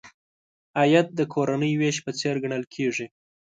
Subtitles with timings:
[0.77, 3.07] عاید د کورنۍ وېش په څېر ګڼل کیږي.